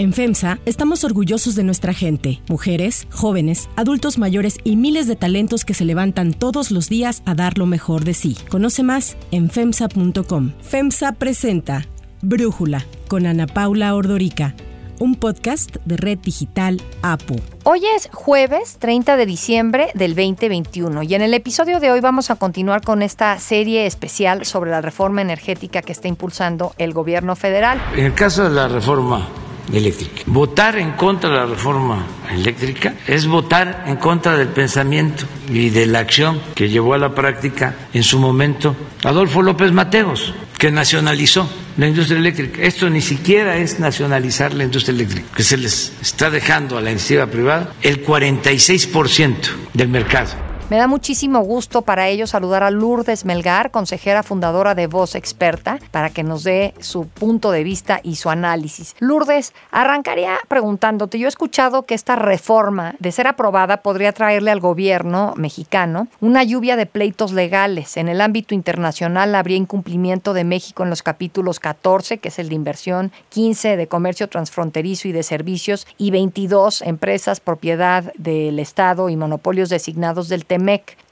En 0.00 0.14
FEMSA 0.14 0.60
estamos 0.64 1.04
orgullosos 1.04 1.54
de 1.56 1.62
nuestra 1.62 1.92
gente, 1.92 2.40
mujeres, 2.48 3.06
jóvenes, 3.10 3.68
adultos 3.76 4.16
mayores 4.16 4.56
y 4.64 4.76
miles 4.76 5.06
de 5.06 5.14
talentos 5.14 5.66
que 5.66 5.74
se 5.74 5.84
levantan 5.84 6.32
todos 6.32 6.70
los 6.70 6.88
días 6.88 7.22
a 7.26 7.34
dar 7.34 7.58
lo 7.58 7.66
mejor 7.66 8.04
de 8.04 8.14
sí. 8.14 8.34
Conoce 8.48 8.82
más 8.82 9.18
en 9.30 9.50
FEMSA.com. 9.50 10.52
FEMSA 10.62 11.12
presenta 11.12 11.84
Brújula 12.22 12.86
con 13.08 13.26
Ana 13.26 13.46
Paula 13.46 13.94
Ordorica, 13.94 14.54
un 15.00 15.16
podcast 15.16 15.76
de 15.84 15.98
Red 15.98 16.20
Digital 16.20 16.80
APU. 17.02 17.36
Hoy 17.64 17.82
es 17.94 18.08
jueves 18.10 18.78
30 18.78 19.18
de 19.18 19.26
diciembre 19.26 19.90
del 19.92 20.14
2021 20.14 21.02
y 21.02 21.14
en 21.14 21.20
el 21.20 21.34
episodio 21.34 21.78
de 21.78 21.90
hoy 21.90 22.00
vamos 22.00 22.30
a 22.30 22.36
continuar 22.36 22.80
con 22.80 23.02
esta 23.02 23.38
serie 23.38 23.84
especial 23.84 24.46
sobre 24.46 24.70
la 24.70 24.80
reforma 24.80 25.20
energética 25.20 25.82
que 25.82 25.92
está 25.92 26.08
impulsando 26.08 26.72
el 26.78 26.94
gobierno 26.94 27.36
federal. 27.36 27.78
En 27.94 28.06
el 28.06 28.14
caso 28.14 28.44
de 28.44 28.50
la 28.54 28.66
reforma 28.66 29.28
eléctrica. 29.72 30.22
Votar 30.26 30.78
en 30.78 30.92
contra 30.92 31.30
de 31.30 31.36
la 31.36 31.46
reforma 31.46 32.06
eléctrica 32.30 32.94
es 33.06 33.26
votar 33.26 33.84
en 33.86 33.96
contra 33.96 34.36
del 34.36 34.48
pensamiento 34.48 35.24
y 35.48 35.70
de 35.70 35.86
la 35.86 36.00
acción 36.00 36.40
que 36.54 36.68
llevó 36.68 36.94
a 36.94 36.98
la 36.98 37.14
práctica 37.14 37.74
en 37.92 38.02
su 38.02 38.18
momento 38.18 38.76
Adolfo 39.04 39.42
López 39.42 39.72
Mateos, 39.72 40.34
que 40.58 40.70
nacionalizó 40.70 41.48
la 41.76 41.88
industria 41.88 42.18
eléctrica. 42.18 42.62
Esto 42.62 42.90
ni 42.90 43.00
siquiera 43.00 43.56
es 43.56 43.80
nacionalizar 43.80 44.52
la 44.54 44.64
industria 44.64 44.94
eléctrica, 44.94 45.28
que 45.34 45.42
se 45.42 45.56
les 45.56 45.92
está 46.02 46.30
dejando 46.30 46.76
a 46.76 46.80
la 46.80 46.90
iniciativa 46.90 47.26
privada 47.26 47.72
el 47.82 48.04
46% 48.04 49.34
del 49.72 49.88
mercado. 49.88 50.49
Me 50.70 50.76
da 50.76 50.86
muchísimo 50.86 51.40
gusto 51.40 51.82
para 51.82 52.06
ello 52.06 52.28
saludar 52.28 52.62
a 52.62 52.70
Lourdes 52.70 53.24
Melgar, 53.24 53.72
consejera 53.72 54.22
fundadora 54.22 54.76
de 54.76 54.86
Voz 54.86 55.16
Experta, 55.16 55.80
para 55.90 56.10
que 56.10 56.22
nos 56.22 56.44
dé 56.44 56.74
su 56.78 57.08
punto 57.08 57.50
de 57.50 57.64
vista 57.64 57.98
y 58.04 58.14
su 58.14 58.30
análisis. 58.30 58.94
Lourdes, 59.00 59.52
arrancaría 59.72 60.38
preguntándote, 60.46 61.18
yo 61.18 61.26
he 61.26 61.28
escuchado 61.28 61.82
que 61.82 61.96
esta 61.96 62.14
reforma, 62.14 62.94
de 63.00 63.10
ser 63.10 63.26
aprobada, 63.26 63.78
podría 63.78 64.12
traerle 64.12 64.52
al 64.52 64.60
gobierno 64.60 65.34
mexicano 65.36 66.06
una 66.20 66.44
lluvia 66.44 66.76
de 66.76 66.86
pleitos 66.86 67.32
legales. 67.32 67.96
En 67.96 68.08
el 68.08 68.20
ámbito 68.20 68.54
internacional 68.54 69.34
habría 69.34 69.56
incumplimiento 69.56 70.34
de 70.34 70.44
México 70.44 70.84
en 70.84 70.90
los 70.90 71.02
capítulos 71.02 71.58
14, 71.58 72.18
que 72.18 72.28
es 72.28 72.38
el 72.38 72.48
de 72.48 72.54
inversión, 72.54 73.10
15 73.30 73.76
de 73.76 73.88
comercio 73.88 74.28
transfronterizo 74.28 75.08
y 75.08 75.12
de 75.12 75.24
servicios, 75.24 75.88
y 75.98 76.12
22 76.12 76.82
empresas 76.82 77.40
propiedad 77.40 78.12
del 78.16 78.60
Estado 78.60 79.08
y 79.08 79.16
monopolios 79.16 79.68
designados 79.68 80.28
del 80.28 80.46
tema 80.46 80.59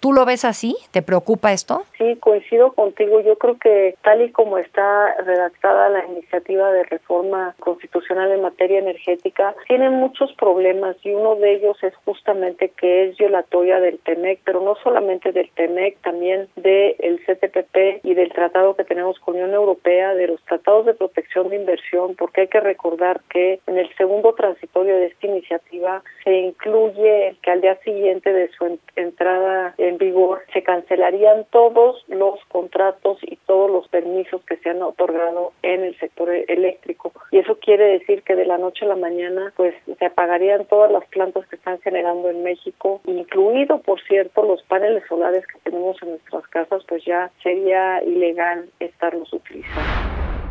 ¿Tú 0.01 0.13
lo 0.13 0.25
ves 0.25 0.45
así? 0.45 0.77
¿Te 0.93 1.03
preocupa 1.03 1.53
esto? 1.53 1.83
Sí, 1.97 2.17
coincido 2.21 2.73
contigo. 2.73 3.21
Yo 3.21 3.37
creo 3.37 3.59
que 3.59 3.97
tal 4.03 4.23
y 4.23 4.31
como 4.31 4.59
está 4.59 5.15
redactada 5.25 5.89
la 5.89 6.05
iniciativa 6.07 6.71
de 6.71 6.85
reforma 6.85 7.57
constitucional 7.59 8.31
en 8.31 8.43
materia 8.43 8.79
energética, 8.79 9.57
tiene 9.67 9.91
muchos 9.91 10.33
problemas 10.35 10.97
y 11.03 11.11
uno 11.11 11.35
de 11.35 11.55
ellos 11.55 11.83
es 11.83 11.95
justamente 12.05 12.69
que 12.77 13.09
es 13.09 13.17
violatoria 13.17 13.81
del 13.81 13.99
TEMEC, 13.99 14.41
pero 14.45 14.61
no 14.61 14.77
solamente 14.85 15.33
del 15.33 15.51
TEMEC, 15.51 15.99
también 16.03 16.49
del 16.55 17.21
CTPP 17.27 18.05
y 18.05 18.15
del 18.15 18.33
tratado 18.33 18.77
que 18.77 18.85
tenemos 18.85 19.19
con 19.19 19.35
la 19.35 19.45
Unión 19.45 19.55
Europea, 19.55 20.15
de 20.15 20.29
los 20.29 20.41
tratados 20.45 20.87
de 20.87 20.95
protección 20.95 21.49
de 21.49 21.57
inversión, 21.57 22.15
porque 22.15 22.43
hay 22.43 22.49
que 22.49 22.61
recordar 22.61 23.21
que 23.31 23.59
en 23.67 23.79
el 23.79 23.93
segundo 23.97 24.33
transitorio 24.35 24.95
de 24.95 25.07
esta 25.07 25.27
iniciativa 25.27 26.03
se 26.23 26.33
incluye 26.33 27.37
que 27.43 27.51
al 27.51 27.61
día 27.61 27.77
siguiente 27.83 28.33
de 28.33 28.49
su 28.51 28.79
entrada 28.95 29.38
en 29.79 29.99
vigor, 29.99 30.43
se 30.53 30.63
cancelarían 30.63 31.47
todos 31.51 32.05
los 32.09 32.39
contratos 32.49 33.19
y 33.23 33.37
todos 33.47 33.71
los 33.71 33.89
permisos 33.89 34.43
que 34.45 34.57
se 34.59 34.71
han 34.71 34.83
otorgado 34.83 35.53
en 35.63 35.85
el 35.85 35.99
sector 35.99 36.31
eléctrico. 36.31 37.13
Y 37.31 37.39
eso 37.39 37.59
quiere 37.59 37.99
decir 37.99 38.23
que 38.23 38.35
de 38.35 38.47
la 38.47 38.59
noche 38.59 38.85
a 38.85 38.89
la 38.89 38.97
mañana, 38.97 39.53
pues 39.57 39.75
se 39.99 40.07
apagarían 40.07 40.65
todas 40.67 40.91
las 40.91 41.05
plantas 41.07 41.47
que 41.49 41.57
están 41.57 41.81
generando 41.81 42.31
en 42.31 42.43
México, 42.43 43.01
incluido, 43.07 43.81
por 43.81 44.01
cierto, 44.03 44.43
los 44.43 44.63
paneles 44.63 45.03
solares 45.09 45.47
que 45.47 45.59
tenemos 45.71 46.01
en 46.03 46.11
nuestras 46.11 46.47
casas, 46.49 46.83
pues 46.89 47.05
ya 47.05 47.31
sería 47.43 48.03
ilegal 48.03 48.69
estarlos 48.81 49.33
utilizando. 49.33 49.83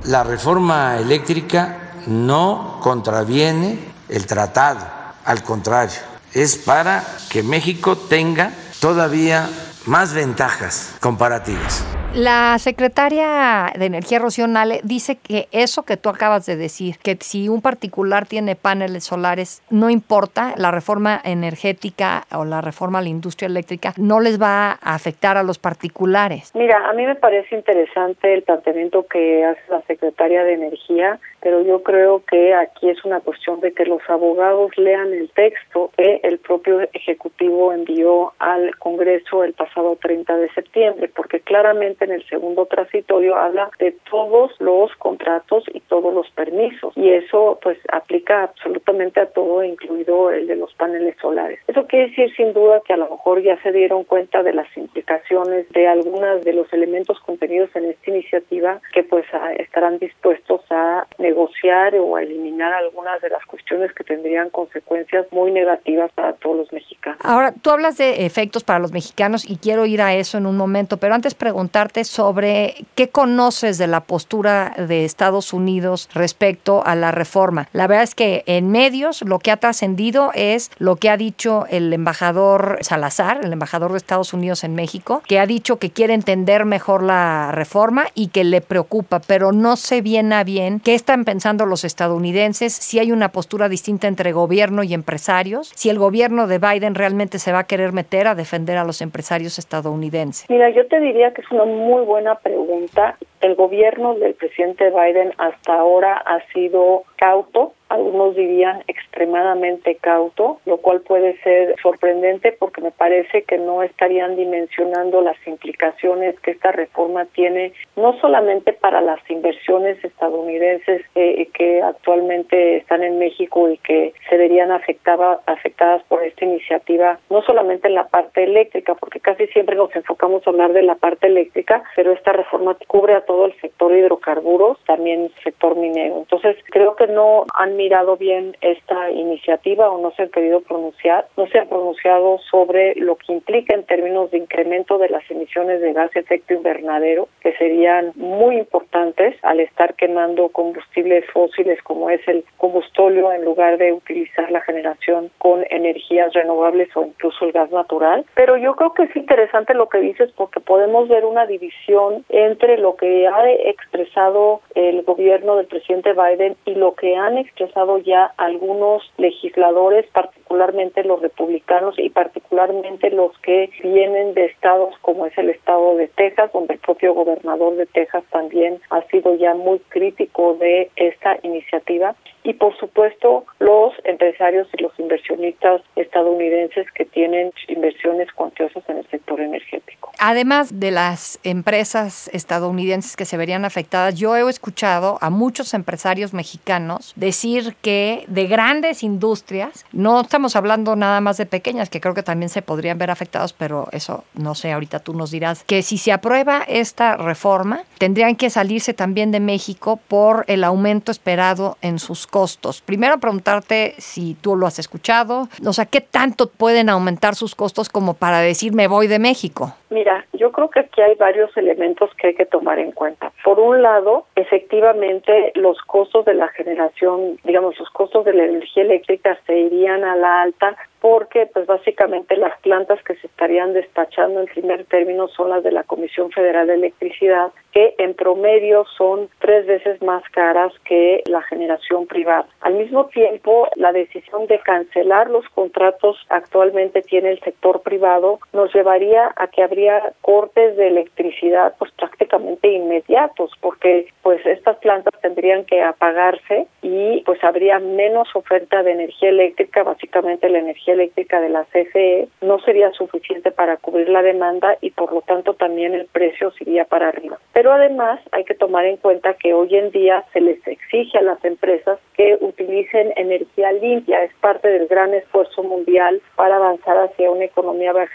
La 0.10 0.24
reforma 0.24 0.98
eléctrica 1.00 1.92
no 2.08 2.80
contraviene 2.82 3.78
el 4.10 4.26
tratado, 4.26 4.86
al 5.26 5.44
contrario, 5.44 6.00
es 6.34 6.58
para 6.58 7.04
que 7.30 7.44
México 7.44 7.98
tenga 7.98 8.52
todavía 8.80 9.50
más 9.88 10.14
ventajas 10.14 10.98
comparativas. 11.02 11.86
La 12.14 12.58
secretaria 12.58 13.72
de 13.78 13.86
Energía, 13.86 14.20
Rocío 14.20 14.48
Nale, 14.48 14.80
dice 14.84 15.18
que 15.18 15.48
eso 15.52 15.84
que 15.84 15.98
tú 15.98 16.10
acabas 16.10 16.46
de 16.46 16.56
decir, 16.56 16.96
que 17.04 17.18
si 17.20 17.48
un 17.48 17.62
particular 17.62 18.26
tiene 18.26 18.56
paneles 18.56 19.04
solares, 19.04 19.62
no 19.70 19.90
importa, 19.90 20.54
la 20.58 20.72
reforma 20.72 21.22
energética 21.24 22.24
o 22.34 22.44
la 22.44 22.62
reforma 22.62 23.00
a 23.00 23.02
la 23.02 23.10
industria 23.10 23.48
eléctrica 23.48 23.94
no 23.98 24.20
les 24.20 24.42
va 24.42 24.72
a 24.72 24.96
afectar 24.96 25.38
a 25.38 25.44
los 25.44 25.60
particulares. 25.60 26.52
Mira, 26.56 26.90
a 26.90 26.94
mí 26.94 27.06
me 27.06 27.16
parece 27.16 27.56
interesante 27.56 28.34
el 28.34 28.44
planteamiento 28.44 29.06
que 29.06 29.46
hace 29.46 29.62
la 29.70 29.82
secretaria 29.84 30.44
de 30.44 30.54
Energía 30.54 31.20
pero 31.48 31.62
yo 31.62 31.84
creo 31.84 32.24
que 32.30 32.54
aquí 32.54 32.90
es 32.90 33.06
una 33.06 33.20
cuestión 33.20 33.60
de 33.60 33.72
que 33.72 33.86
los 33.86 34.02
abogados 34.10 34.72
lean 34.78 35.14
el 35.14 35.30
texto 35.30 35.92
que 35.96 36.20
el 36.24 36.40
propio 36.40 36.82
Ejecutivo 36.94 37.72
envió 37.72 38.34
al 38.40 38.76
Congreso 38.78 39.44
el 39.44 39.54
pasado 39.54 39.77
30 39.96 40.38
de 40.38 40.50
septiembre, 40.54 41.10
porque 41.16 41.40
claramente 41.40 42.06
en 42.06 42.12
el 42.12 42.28
segundo 42.28 42.66
transitorio 42.66 43.36
habla 43.36 43.70
de 43.80 43.92
todos 44.10 44.52
los 44.60 44.96
contratos 44.98 45.64
y 45.74 45.80
todos 45.82 46.14
los 46.14 46.30
permisos, 46.32 46.94
y 46.96 47.10
eso 47.10 47.60
pues 47.62 47.78
aplica 47.92 48.44
absolutamente 48.44 49.20
a 49.20 49.28
todo, 49.28 49.64
incluido 49.64 50.32
el 50.32 50.48
de 50.48 50.56
los 50.56 50.74
paneles 50.74 51.16
solares. 51.22 51.60
Eso 51.68 51.86
quiere 51.88 52.10
decir 52.10 52.34
sin 52.36 52.54
duda 52.54 52.82
que 52.86 52.94
a 52.94 52.98
lo 52.98 53.10
mejor 53.10 53.42
ya 53.42 53.62
se 53.62 53.72
dieron 53.72 54.04
cuenta 54.04 54.44
de 54.44 54.54
las 54.54 54.68
implicaciones 54.78 55.70
de 55.70 55.88
algunos 55.88 56.44
de 56.44 56.54
los 56.54 56.72
elementos 56.74 57.20
contenidos 57.20 57.70
en 57.76 57.86
esta 57.86 58.12
iniciativa 58.12 58.82
que 58.94 59.04
pues 59.04 59.26
estarán 59.58 60.00
dispuestos 60.00 60.62
a 60.70 61.06
negociar 61.18 61.96
o 61.96 62.18
eliminar 62.18 62.74
algunas 62.74 63.22
de 63.22 63.30
las 63.30 63.44
cuestiones 63.46 63.94
que 63.94 64.04
tendrían 64.04 64.50
consecuencias 64.50 65.26
muy 65.32 65.52
negativas 65.52 66.12
para 66.14 66.34
todos 66.34 66.58
los 66.58 66.74
mexicanos. 66.74 67.20
Ahora, 67.24 67.54
tú 67.62 67.70
hablas 67.70 67.98
de 67.98 68.26
efectos 68.26 68.64
para 68.64 68.80
los 68.80 68.92
mexicanos 68.92 69.50
y 69.50 69.58
quiero 69.68 69.86
ir 69.86 70.02
a 70.02 70.14
eso 70.14 70.38
en 70.38 70.46
un 70.46 70.56
momento, 70.56 70.96
pero 70.96 71.14
antes 71.14 71.36
preguntarte 71.36 72.06
sobre 72.06 72.86
qué 72.96 73.10
conoces 73.10 73.78
de 73.78 73.88
la 73.88 74.00
postura 74.00 74.74
de 74.78 75.04
Estados 75.04 75.52
Unidos 75.52 76.08
respecto 76.14 76.86
a 76.86 76.96
la 76.96 77.12
reforma. 77.12 77.68
La 77.74 77.86
verdad 77.86 78.06
es 78.06 78.16
que 78.16 78.44
en 78.46 78.72
medios 78.72 79.24
lo 79.24 79.40
que 79.40 79.52
ha 79.52 79.58
trascendido 79.58 80.32
es 80.34 80.72
lo 80.78 80.96
que 80.96 81.10
ha 81.10 81.18
dicho 81.18 81.66
el 81.70 81.92
embajador 81.92 82.78
Salazar, 82.80 83.42
el 83.44 83.52
embajador 83.52 83.92
de 83.92 83.98
Estados 83.98 84.32
Unidos 84.32 84.64
en 84.64 84.74
México, 84.74 85.22
que 85.28 85.38
ha 85.38 85.46
dicho 85.46 85.80
que 85.80 85.92
quiere 85.92 86.14
entender 86.14 86.64
mejor 86.64 87.04
la 87.04 87.52
reforma 87.52 88.06
y 88.16 88.30
que 88.30 88.46
le 88.46 88.62
preocupa, 88.62 89.20
pero 89.20 89.52
no 89.52 89.76
sé 89.76 90.02
bien 90.02 90.32
a 90.32 90.46
bien 90.46 90.80
qué 90.80 90.96
esta 90.96 91.18
pensando 91.26 91.66
los 91.66 91.84
estadounidenses, 91.84 92.72
si 92.72 93.00
hay 93.00 93.12
una 93.12 93.34
postura 93.34 93.68
distinta 93.68 94.08
entre 94.08 94.32
gobierno 94.32 94.84
y 94.84 94.94
empresarios, 94.94 95.74
si 95.76 95.90
el 95.90 96.00
gobierno 96.00 96.48
de 96.48 96.58
Biden 96.60 96.96
realmente 96.96 97.38
se 97.38 97.52
va 97.52 97.60
a 97.60 97.64
querer 97.66 97.92
meter 97.92 98.28
a 98.28 98.36
defender 98.36 98.78
a 98.78 98.86
los 98.86 99.02
empresarios 99.02 99.47
estadounidenses. 99.58 100.50
Mira, 100.50 100.70
yo 100.70 100.86
te 100.88 101.00
diría 101.00 101.34
que 101.34 101.42
es 101.42 101.52
una 101.52 101.66
muy 101.66 102.04
buena 102.04 102.36
pregunta. 102.36 103.18
El 103.42 103.56
gobierno 103.56 104.16
del 104.16 104.34
presidente 104.34 104.90
Biden 104.90 105.34
hasta 105.38 105.74
ahora 105.74 106.16
ha 106.18 106.42
sido 106.54 107.04
cauto 107.18 107.74
algunos 107.90 108.36
dirían 108.36 108.84
extremadamente 108.88 109.96
cauto, 109.96 110.60
lo 110.66 110.78
cual 110.78 111.02
puede 111.02 111.38
ser 111.42 111.76
sorprendente 111.82 112.52
porque 112.52 112.82
me 112.82 112.92
parece 112.92 113.44
que 113.44 113.58
no 113.58 113.84
estarían 113.84 114.36
dimensionando 114.36 115.22
las 115.22 115.36
implicaciones 115.48 116.40
que 116.42 116.52
esta 116.52 116.72
reforma 116.72 117.26
tiene, 117.26 117.74
no 117.96 118.20
solamente 118.20 118.74
para 118.74 119.02
las 119.02 119.20
inversiones 119.30 120.04
estadounidenses 120.04 121.02
eh, 121.16 121.48
que 121.54 121.82
actualmente 121.82 122.78
están 122.78 123.04
en 123.04 123.20
México 123.20 123.70
y 123.70 123.78
que 123.78 124.14
se 124.30 124.38
verían 124.38 124.72
afectada, 124.72 125.40
afectadas 125.46 126.04
por 126.04 126.24
esta 126.24 126.46
iniciativa, 126.46 127.20
no 127.30 127.42
solamente 127.44 127.88
en 127.88 127.96
la 127.96 128.08
parte 128.08 128.44
eléctrica, 128.44 128.96
porque 128.96 129.20
casi 129.20 129.48
siempre 129.48 129.76
nos 129.76 129.96
enfocamos 129.96 130.46
a 130.46 130.50
hablar 130.50 130.74
de 130.74 130.84
la 130.84 130.96
parte 130.96 131.28
eléctrica, 131.28 131.84
pero 131.96 132.12
esta 132.12 132.34
reforma 132.34 132.76
cubre 132.88 133.14
a 133.14 133.22
todo 133.28 133.46
el 133.46 133.60
sector 133.62 133.96
hidrocarburos, 133.96 134.80
también 134.86 135.30
sector 135.44 135.76
minero. 135.76 136.18
Entonces, 136.18 136.58
creo 136.72 136.96
que 136.96 137.08
no 137.08 137.46
han 137.54 137.76
mirado 137.76 138.18
bien 138.18 138.58
esta 138.62 139.12
iniciativa 139.12 139.92
o 139.92 140.02
no 140.02 140.12
se 140.12 140.24
han 140.24 140.30
querido 140.30 140.62
pronunciar, 140.62 141.28
no 141.38 141.46
se 141.48 141.60
han 141.60 141.68
pronunciado 141.68 142.40
sobre 142.50 142.96
lo 142.96 143.18
que 143.18 143.34
implica 143.34 143.76
en 143.76 143.84
términos 143.84 144.32
de 144.32 144.40
incremento 144.40 144.98
de 144.98 145.10
las 145.10 145.30
emisiones 145.30 145.82
de 145.82 145.94
gas 145.94 146.12
efecto 146.16 146.54
invernadero, 146.54 147.28
que 147.42 147.54
serían 147.58 148.14
muy 148.16 148.58
importantes 148.58 149.36
al 149.44 149.60
estar 149.60 149.96
quemando 149.96 150.50
combustibles 150.50 151.26
fósiles 151.32 151.82
como 151.84 152.10
es 152.10 152.26
el 152.28 152.44
combustóleo 152.58 153.32
en 153.32 153.44
lugar 153.44 153.78
de 153.78 153.94
utilizar 153.94 154.50
la 154.52 154.62
generación 154.62 155.30
con 155.38 155.66
energías 155.70 156.34
renovables 156.34 156.90
o 156.96 157.04
incluso 157.04 157.46
el 157.46 157.52
gas 157.52 157.72
natural. 157.72 158.26
Pero 158.36 158.58
yo 158.58 158.76
creo 158.76 158.94
que 158.94 159.04
es 159.04 159.16
interesante 159.16 159.74
lo 159.74 159.90
que 159.90 160.00
dices 160.00 160.32
porque 160.36 160.60
podemos 160.60 161.08
ver 161.08 161.26
una 161.26 161.46
división 161.46 162.26
entre 162.30 162.78
lo 162.78 162.96
que 162.96 163.17
ha 163.26 163.52
expresado 163.52 164.62
el 164.76 165.02
gobierno 165.04 165.56
del 165.56 165.66
presidente 165.66 166.14
Biden 166.14 166.56
y 166.66 166.76
lo 166.76 166.94
que 166.94 167.16
han 167.16 167.38
expresado 167.38 167.98
ya 168.00 168.34
algunos 168.38 169.02
legisladores, 169.18 170.06
particularmente 170.12 171.04
los 171.04 171.22
republicanos 171.22 171.98
y 171.98 172.10
particularmente 172.10 173.10
los 173.10 173.38
que 173.40 173.72
vienen 173.82 174.34
de 174.34 174.46
estados 174.46 174.94
como 175.02 175.26
es 175.26 175.38
el 175.38 175.50
estado 175.50 175.96
de 175.96 176.10
Texas, 176.10 176.52
donde 176.52 176.76
el 176.76 176.80
propio 176.80 177.14
gobernador 177.14 177.76
de 177.76 177.86
Texas 177.88 178.24
también 178.32 178.80
ha 178.90 179.02
sido 179.04 179.34
ya 179.36 179.56
muy 179.56 179.80
crítico 179.90 180.56
de 180.56 180.92
esta 180.96 181.38
iniciativa 181.44 182.16
y 182.48 182.54
por 182.54 182.78
supuesto 182.78 183.44
los 183.60 183.92
empresarios 184.06 184.70
y 184.78 184.82
los 184.82 184.98
inversionistas 184.98 185.82
estadounidenses 185.98 186.88
que 186.96 187.04
tienen 187.04 187.52
inversiones 187.68 188.32
cuantiosas 188.32 188.84
en 188.88 189.00
el 189.00 189.08
sector 189.10 189.42
energético. 189.42 190.14
Además 190.18 190.80
de 190.80 190.92
las 190.92 191.40
empresas 191.44 192.30
estadounidenses 192.32 193.18
que 193.18 193.26
se 193.26 193.36
verían 193.36 193.66
afectadas, 193.66 194.16
yo 194.16 194.38
he 194.38 194.50
escuchado 194.50 195.18
a 195.20 195.30
muchos 195.30 195.74
empresarios 195.74 196.34
mexicanos 196.34 197.12
decir 197.18 197.76
que 197.82 198.24
de 198.28 198.48
grandes 198.48 199.04
industrias, 199.04 199.86
no 199.92 200.22
estamos 200.22 200.56
hablando 200.56 200.96
nada 200.96 201.20
más 201.20 201.36
de 201.36 201.48
pequeñas, 201.48 201.90
que 201.90 202.00
creo 202.00 202.14
que 202.14 202.24
también 202.24 202.48
se 202.48 202.62
podrían 202.62 202.98
ver 202.98 203.12
afectados, 203.12 203.52
pero 203.52 203.90
eso 203.92 204.24
no 204.36 204.56
sé, 204.56 204.72
ahorita 204.72 205.00
tú 205.00 205.14
nos 205.14 205.32
dirás, 205.32 205.66
que 205.66 205.82
si 205.82 205.98
se 205.98 206.14
aprueba 206.14 206.64
esta 206.66 207.18
reforma, 207.18 207.82
tendrían 207.98 208.38
que 208.38 208.50
salirse 208.50 208.94
también 208.94 209.32
de 209.32 209.42
México 209.42 210.00
por 210.08 210.46
el 210.48 210.64
aumento 210.64 211.12
esperado 211.12 211.78
en 211.82 212.00
sus 212.00 212.26
costos. 212.26 212.37
Primero 212.86 213.20
preguntarte 213.20 213.96
si 213.98 214.36
tú 214.36 214.56
lo 214.56 214.68
has 214.68 214.80
escuchado, 214.80 215.50
o 215.66 215.74
sea, 215.74 215.86
¿qué 215.86 216.02
tanto 216.02 216.50
pueden 216.50 216.90
aumentar 216.90 217.36
sus 217.36 217.56
costos 217.56 217.90
como 217.90 218.14
para 218.14 218.40
decir 218.40 218.74
me 218.74 218.88
voy 218.88 219.08
de 219.08 219.20
México? 219.20 219.74
Mira, 219.90 220.26
yo 220.38 220.52
creo 220.52 220.70
que 220.70 220.82
aquí 220.82 221.02
hay 221.02 221.16
varios 221.16 221.56
elementos 221.58 222.10
que 222.16 222.28
hay 222.28 222.36
que 222.36 222.46
tomar 222.46 222.80
en 222.80 222.92
cuenta. 222.92 223.32
Por 223.44 223.60
un 223.60 223.82
lado, 223.82 224.26
efectivamente, 224.36 225.52
los 225.56 225.80
costos 225.82 226.26
de 226.26 226.34
la 226.34 226.48
generación, 226.50 227.38
digamos, 227.44 227.78
los 227.80 227.90
costos 227.90 228.26
de 228.26 228.34
la 228.34 228.46
energía 228.46 228.84
eléctrica 228.84 229.38
se 229.46 229.58
irían 229.58 230.04
a 230.04 230.16
la 230.16 230.42
alta 230.42 230.76
porque 231.00 231.46
pues 231.54 231.68
básicamente 231.68 232.36
las 232.38 232.60
plantas 232.62 233.02
que 233.04 233.16
se 233.16 233.28
estarían 233.28 233.74
despachando 233.74 234.40
en 234.40 234.48
primer 234.48 234.86
término 234.86 235.28
son 235.28 235.52
las 235.52 235.64
de 235.64 235.72
la 235.72 235.84
Comisión 235.84 236.32
Federal 236.32 236.68
de 236.68 236.74
Electricidad, 236.74 237.52
que 237.72 237.94
en 238.00 238.16
promedio 238.16 238.84
son 238.98 239.30
tres 239.40 239.68
veces 239.68 240.02
más 240.02 240.24
caras 240.32 240.74
que 240.86 241.22
la 241.28 241.44
generación 241.44 242.08
privada. 242.08 242.48
Al 242.62 242.74
mismo 242.74 243.06
tiempo, 243.06 243.68
la 243.76 243.92
decisión 243.92 244.48
de 244.48 244.60
cancelar 244.60 245.30
los 245.30 245.48
contratos 245.50 246.18
actualmente 246.30 247.04
tiene 247.04 247.32
el 247.32 247.40
sector 247.42 247.82
privado 247.82 248.40
nos 248.54 248.74
llevaría 248.74 249.32
a 249.36 249.48
que 249.48 249.64
habría 249.64 250.14
cortes 250.28 250.76
de 250.76 250.88
electricidad 250.88 251.74
pues 251.80 251.90
prácticamente 251.94 252.70
inmediatos, 252.70 253.50
porque 253.62 254.08
pues 254.22 254.46
estas 254.46 254.76
plantas 254.80 255.14
tendrían 255.22 255.64
que 255.64 255.82
apagarse 255.82 256.68
y 256.82 257.22
pues 257.26 257.42
habría 257.46 257.80
menos 257.80 258.28
oferta 258.36 258.84
de 258.84 258.92
energía 258.92 259.30
eléctrica, 259.30 259.84
básicamente 259.84 260.50
la 260.50 260.60
energía 260.60 260.96
eléctrica 260.96 261.40
de 261.40 261.48
la 261.48 261.64
CFE 261.64 262.28
no 262.42 262.60
sería 262.60 262.92
suficiente 262.92 263.52
para 263.52 263.78
cubrir 263.78 264.10
la 264.10 264.22
demanda 264.22 264.78
y 264.82 264.92
por 264.92 265.14
lo 265.14 265.22
tanto 265.22 265.54
también 265.54 265.94
el 265.94 266.08
precio 266.08 266.52
sería 266.52 266.84
para 266.84 267.08
arriba. 267.08 267.40
Pero 267.54 267.72
además 267.72 268.20
hay 268.34 268.44
que 268.44 268.54
tomar 268.54 268.84
en 268.84 268.98
cuenta 268.98 269.36
que 269.36 269.54
hoy 269.54 269.78
en 269.78 269.92
día 269.92 270.26
se 270.34 270.42
les 270.42 270.60
exige 270.68 271.20
a 271.20 271.22
las 271.22 271.42
empresas 271.46 272.00
que 272.18 272.38
utilicen 272.42 273.14
energía 273.16 273.72
limpia, 273.72 274.24
es 274.24 274.34
parte 274.42 274.68
del 274.68 274.88
gran 274.88 275.14
esfuerzo 275.14 275.64
mundial 275.64 276.20
para 276.36 276.56
avanzar 276.58 276.98
hacia 276.98 277.32
una 277.32 277.46
economía 277.46 277.94
baja 277.94 278.08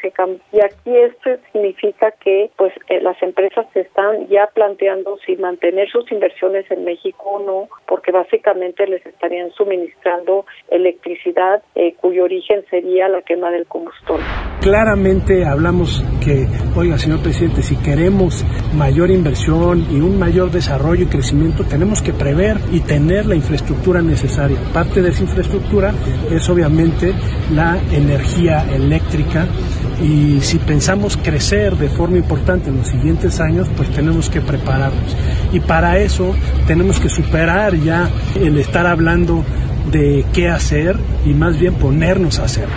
y 0.52 0.60
aquí 0.60 0.96
esto 0.96 1.30
significa 1.52 2.12
que 2.22 2.50
pues 2.56 2.72
eh, 2.88 3.00
las 3.00 3.20
empresas 3.22 3.66
se 3.72 3.80
están 3.80 4.26
ya 4.28 4.48
planteando 4.52 5.16
si 5.24 5.36
mantener 5.36 5.88
sus 5.90 6.10
inversiones 6.10 6.68
en 6.70 6.84
México 6.84 7.22
o 7.24 7.38
no, 7.40 7.68
porque 7.86 8.10
básicamente 8.10 8.86
les 8.86 9.04
estarían 9.06 9.50
suministrando 9.52 10.44
electricidad 10.70 11.62
eh, 11.74 11.94
cuyo 12.00 12.24
origen 12.24 12.64
sería 12.70 13.08
la 13.08 13.22
quema 13.22 13.50
del 13.50 13.66
combustible. 13.66 14.24
Claramente 14.60 15.44
hablamos 15.44 16.02
que, 16.24 16.46
oiga, 16.76 16.98
señor 16.98 17.22
presidente, 17.22 17.62
si 17.62 17.76
queremos 17.82 18.44
mayor 18.76 19.10
inversión 19.10 19.86
y 19.90 20.00
un 20.00 20.18
mayor 20.18 20.50
desarrollo 20.50 21.04
y 21.04 21.08
crecimiento, 21.08 21.64
tenemos 21.64 22.02
que 22.02 22.12
prever 22.12 22.56
y 22.72 22.80
tener 22.80 23.26
la 23.26 23.34
infraestructura 23.34 23.91
necesaria. 24.00 24.58
Parte 24.72 25.02
de 25.02 25.10
esa 25.10 25.22
infraestructura 25.22 25.92
es 26.30 26.48
obviamente 26.48 27.12
la 27.52 27.78
energía 27.90 28.64
eléctrica 28.72 29.46
y 30.02 30.40
si 30.40 30.58
pensamos 30.58 31.16
crecer 31.16 31.76
de 31.76 31.88
forma 31.88 32.16
importante 32.16 32.70
en 32.70 32.78
los 32.78 32.88
siguientes 32.88 33.40
años, 33.40 33.68
pues 33.76 33.90
tenemos 33.90 34.30
que 34.30 34.40
prepararnos. 34.40 35.16
Y 35.52 35.60
para 35.60 35.98
eso 35.98 36.34
tenemos 36.66 36.98
que 37.00 37.08
superar 37.08 37.76
ya 37.76 38.08
el 38.40 38.58
estar 38.58 38.86
hablando 38.86 39.44
de 39.90 40.24
qué 40.32 40.48
hacer 40.48 40.96
y 41.26 41.34
más 41.34 41.58
bien 41.58 41.74
ponernos 41.74 42.38
a 42.38 42.44
hacer 42.44 42.68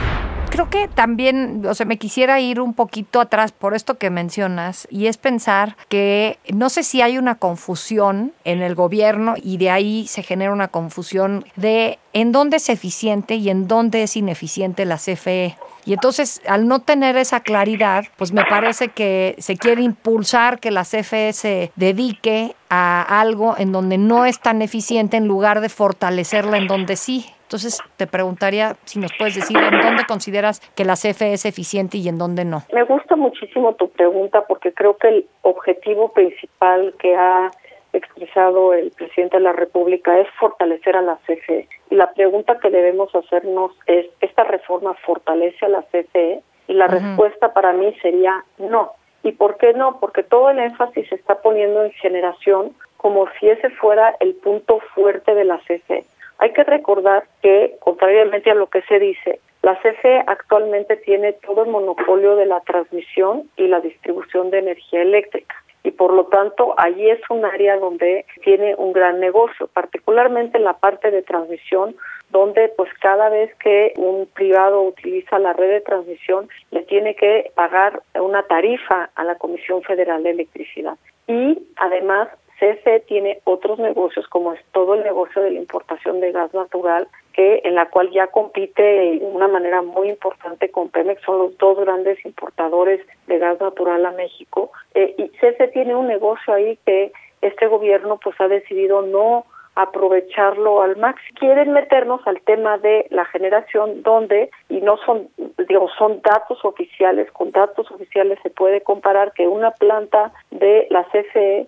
creo 0.55 0.69
que 0.69 0.87
también, 0.87 1.65
o 1.67 1.75
sea, 1.75 1.85
me 1.85 1.97
quisiera 1.97 2.39
ir 2.39 2.61
un 2.61 2.73
poquito 2.73 3.19
atrás 3.19 3.51
por 3.51 3.75
esto 3.75 3.97
que 3.97 4.09
mencionas 4.09 4.87
y 4.89 5.07
es 5.07 5.17
pensar 5.17 5.75
que 5.89 6.39
no 6.53 6.69
sé 6.69 6.83
si 6.83 7.01
hay 7.01 7.17
una 7.17 7.35
confusión 7.35 8.31
en 8.45 8.61
el 8.61 8.73
gobierno 8.73 9.33
y 9.35 9.57
de 9.57 9.69
ahí 9.69 10.07
se 10.07 10.23
genera 10.23 10.53
una 10.53 10.69
confusión 10.69 11.43
de 11.57 11.99
en 12.13 12.31
dónde 12.31 12.57
es 12.57 12.69
eficiente 12.69 13.35
y 13.35 13.49
en 13.49 13.67
dónde 13.67 14.03
es 14.03 14.15
ineficiente 14.15 14.85
la 14.85 14.95
CFE. 14.95 15.57
Y 15.85 15.93
entonces, 15.93 16.41
al 16.47 16.67
no 16.67 16.79
tener 16.79 17.17
esa 17.17 17.41
claridad, 17.41 18.05
pues 18.15 18.31
me 18.31 18.43
parece 18.45 18.87
que 18.87 19.35
se 19.37 19.57
quiere 19.57 19.83
impulsar 19.83 20.59
que 20.59 20.71
la 20.71 20.83
CFE 20.83 21.33
se 21.33 21.71
dedique 21.75 22.55
a 22.69 23.01
algo 23.19 23.55
en 23.57 23.73
donde 23.73 23.97
no 23.97 24.25
es 24.25 24.39
tan 24.39 24.61
eficiente 24.61 25.17
en 25.17 25.27
lugar 25.27 25.59
de 25.59 25.69
fortalecerla 25.69 26.57
en 26.57 26.67
donde 26.67 26.95
sí. 26.95 27.25
Entonces, 27.45 27.79
te 27.97 28.07
preguntaría 28.07 28.75
si 28.85 28.99
nos 28.99 29.11
puedes 29.13 29.35
decir 29.35 29.55
en 29.57 29.79
dónde 29.79 30.05
consideras 30.07 30.61
que 30.75 30.83
la 30.83 30.95
CFE 30.95 31.33
es 31.33 31.45
eficiente 31.45 31.97
y 31.99 32.09
en 32.09 32.17
dónde 32.17 32.43
no. 32.43 32.63
Me 32.73 32.83
gusta 32.83 33.15
muchísimo 33.15 33.75
tu 33.75 33.89
pregunta 33.89 34.45
porque 34.47 34.73
creo 34.73 34.97
que 34.97 35.09
el 35.09 35.27
objetivo 35.43 36.11
principal 36.11 36.95
que 36.97 37.15
ha 37.15 37.51
expresado 37.93 38.73
el 38.73 38.91
presidente 38.91 39.37
de 39.37 39.43
la 39.43 39.53
República 39.53 40.17
es 40.19 40.27
fortalecer 40.39 40.95
a 40.95 41.01
la 41.01 41.17
CFE. 41.27 41.67
Y 41.91 41.95
la 41.95 42.11
pregunta 42.13 42.57
que 42.59 42.69
debemos 42.71 43.13
hacernos 43.13 43.71
es, 43.85 44.07
¿esta 44.21 44.43
reforma 44.43 44.95
fortalece 45.05 45.65
a 45.65 45.69
la 45.69 45.83
CFE? 45.83 46.41
Y 46.67 46.73
la 46.73 46.87
respuesta 46.87 47.53
para 47.53 47.73
mí 47.73 47.93
sería 48.01 48.43
no. 48.57 48.93
¿Y 49.21 49.33
por 49.33 49.57
qué 49.57 49.73
no? 49.73 49.99
Porque 49.99 50.23
todo 50.23 50.49
el 50.49 50.59
énfasis 50.59 51.07
se 51.09 51.15
está 51.15 51.41
poniendo 51.41 51.83
en 51.83 51.91
generación 51.91 52.73
como 52.97 53.27
si 53.39 53.49
ese 53.49 53.69
fuera 53.69 54.15
el 54.19 54.33
punto 54.33 54.79
fuerte 54.93 55.35
de 55.35 55.45
la 55.45 55.59
CFE. 55.59 56.05
Hay 56.45 56.53
que 56.53 56.63
recordar 56.63 57.23
que, 57.41 57.75
contrariamente 57.79 58.51
a 58.51 58.53
lo 58.53 58.67
que 58.67 58.83
se 58.83 58.99
dice, 58.99 59.39
la 59.63 59.79
CFE 59.79 60.25
actualmente 60.27 60.95
tiene 60.97 61.33
todo 61.33 61.63
el 61.63 61.71
monopolio 61.71 62.35
de 62.35 62.45
la 62.45 62.59
transmisión 62.59 63.49
y 63.57 63.67
la 63.67 63.79
distribución 63.79 64.51
de 64.51 64.59
energía 64.59 65.01
eléctrica 65.01 65.55
y 65.81 65.89
por 65.89 66.13
lo 66.13 66.25
tanto 66.25 66.75
allí 66.77 67.09
es 67.09 67.19
un 67.31 67.45
área 67.45 67.77
donde 67.77 68.25
tiene 68.43 68.75
un 68.75 68.93
gran 68.93 69.19
negocio, 69.19 69.67
particularmente 69.73 70.59
en 70.59 70.65
la 70.65 70.73
parte 70.73 71.09
de 71.09 71.23
transmisión, 71.23 71.95
donde 72.29 72.71
pues 72.77 72.91
cada 73.01 73.29
vez 73.29 73.53
que 73.55 73.93
un 73.97 74.27
privado 74.27 74.83
utiliza 74.83 75.39
la 75.39 75.53
red 75.53 75.69
de 75.69 75.81
transmisión 75.81 76.47
le 76.69 76.83
tiene 76.83 77.15
que 77.15 77.51
pagar 77.55 78.03
una 78.13 78.43
tarifa 78.43 79.09
a 79.15 79.23
la 79.23 79.35
Comisión 79.35 79.81
Federal 79.81 80.21
de 80.21 80.29
Electricidad. 80.29 80.97
Y 81.27 81.59
además 81.77 82.29
CFE 82.59 83.01
tiene 83.01 83.41
otros 83.43 83.79
negocios 83.79 84.27
como 84.27 84.53
es 84.53 84.59
todo 84.71 84.93
el 84.93 85.03
negocio 85.03 85.41
de 85.41 85.51
la 85.51 85.59
importación 85.59 86.19
de 86.21 86.31
gas 86.31 86.53
natural 86.53 87.07
que 87.33 87.61
en 87.65 87.75
la 87.75 87.89
cual 87.89 88.11
ya 88.11 88.27
compite 88.27 88.81
de 88.81 89.19
una 89.21 89.47
manera 89.47 89.81
muy 89.81 90.09
importante 90.09 90.71
con 90.71 90.89
Pemex, 90.89 91.21
son 91.23 91.39
los 91.39 91.57
dos 91.57 91.77
grandes 91.79 92.23
importadores 92.25 93.05
de 93.27 93.37
gas 93.39 93.59
natural 93.59 94.05
a 94.05 94.11
México 94.11 94.71
eh, 94.93 95.13
y 95.17 95.29
CFE 95.29 95.67
tiene 95.73 95.95
un 95.95 96.07
negocio 96.07 96.53
ahí 96.53 96.79
que 96.85 97.11
este 97.41 97.67
gobierno 97.67 98.19
pues 98.23 98.39
ha 98.39 98.47
decidido 98.47 99.01
no 99.01 99.45
aprovecharlo 99.75 100.81
al 100.81 100.95
máximo. 100.95 101.37
Quieren 101.37 101.73
meternos 101.73 102.25
al 102.25 102.41
tema 102.41 102.77
de 102.77 103.07
la 103.09 103.25
generación 103.25 104.01
donde, 104.03 104.49
y 104.69 104.79
no 104.81 104.97
son, 105.05 105.27
digo, 105.67 105.89
son 105.97 106.21
datos 106.21 106.63
oficiales, 106.63 107.29
con 107.31 107.51
datos 107.51 107.91
oficiales 107.91 108.39
se 108.41 108.49
puede 108.49 108.81
comparar 108.81 109.33
que 109.33 109.47
una 109.47 109.71
planta 109.71 110.31
de 110.51 110.87
la 110.89 111.03
CFE 111.05 111.67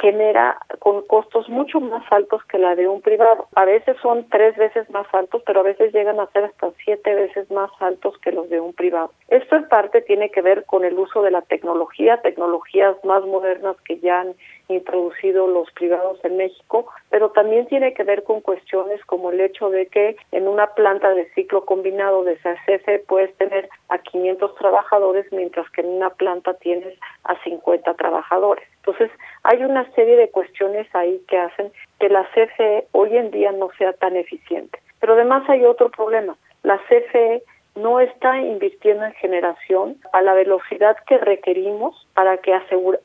genera 0.00 0.58
con 0.80 1.02
costos 1.06 1.48
mucho 1.48 1.80
más 1.80 2.04
altos 2.10 2.42
que 2.44 2.58
la 2.58 2.74
de 2.74 2.88
un 2.88 3.00
privado. 3.00 3.46
A 3.54 3.64
veces 3.64 3.96
son 4.02 4.28
tres 4.28 4.56
veces 4.56 4.88
más 4.90 5.06
altos, 5.12 5.42
pero 5.46 5.60
a 5.60 5.64
veces 5.64 5.92
llegan 5.92 6.18
a 6.20 6.26
ser 6.28 6.44
hasta 6.44 6.70
siete 6.84 7.14
veces 7.14 7.50
más 7.50 7.70
altos 7.80 8.18
que 8.18 8.32
los 8.32 8.48
de 8.50 8.60
un 8.60 8.72
privado. 8.72 9.12
Esto 9.28 9.56
en 9.56 9.68
parte 9.68 10.02
tiene 10.02 10.30
que 10.30 10.42
ver 10.42 10.64
con 10.64 10.84
el 10.84 10.98
uso 10.98 11.22
de 11.22 11.30
la 11.30 11.42
tecnología, 11.42 12.20
tecnologías 12.22 12.96
más 13.04 13.24
modernas 13.24 13.76
que 13.84 13.98
ya 13.98 14.20
han 14.20 14.34
introducido 14.68 15.46
los 15.46 15.70
privados 15.72 16.18
en 16.24 16.36
México, 16.36 16.86
pero 17.10 17.30
también 17.30 17.66
tiene 17.66 17.94
que 17.94 18.04
ver 18.04 18.22
con 18.24 18.40
cuestiones 18.40 19.02
como 19.06 19.30
el 19.30 19.40
hecho 19.40 19.70
de 19.70 19.86
que 19.86 20.16
en 20.32 20.46
una 20.46 20.66
planta 20.74 21.10
de 21.14 21.30
ciclo 21.32 21.64
combinado 21.64 22.24
de 22.24 22.36
CFE 22.36 23.00
puedes 23.06 23.34
tener 23.36 23.68
a 23.88 23.98
500 23.98 24.54
trabajadores, 24.56 25.26
mientras 25.32 25.68
que 25.70 25.80
en 25.80 25.88
una 25.88 26.10
planta 26.10 26.54
tienes 26.54 26.98
a 27.24 27.42
50 27.42 27.94
trabajadores. 27.94 28.68
Entonces, 28.88 29.10
hay 29.42 29.62
una 29.64 29.84
serie 29.92 30.16
de 30.16 30.30
cuestiones 30.30 30.86
ahí 30.94 31.20
que 31.28 31.36
hacen 31.36 31.70
que 32.00 32.08
la 32.08 32.26
CFE 32.32 32.86
hoy 32.92 33.18
en 33.18 33.30
día 33.30 33.52
no 33.52 33.68
sea 33.76 33.92
tan 33.92 34.16
eficiente. 34.16 34.78
Pero 34.98 35.12
además 35.12 35.46
hay 35.50 35.66
otro 35.66 35.90
problema. 35.90 36.38
La 36.62 36.78
CFE 36.88 37.42
no 37.76 38.00
está 38.00 38.40
invirtiendo 38.40 39.04
en 39.04 39.12
generación 39.12 39.98
a 40.14 40.22
la 40.22 40.32
velocidad 40.32 40.96
que 41.06 41.18
requerimos 41.18 42.07
para 42.18 42.38
que 42.38 42.50